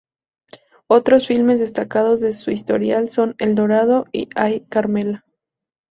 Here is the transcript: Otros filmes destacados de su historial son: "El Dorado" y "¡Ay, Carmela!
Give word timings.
Otros 0.87 1.27
filmes 1.27 1.59
destacados 1.59 2.21
de 2.21 2.33
su 2.33 2.49
historial 2.49 3.11
son: 3.11 3.35
"El 3.37 3.53
Dorado" 3.53 4.07
y 4.11 4.29
"¡Ay, 4.35 4.61
Carmela! 4.67 5.23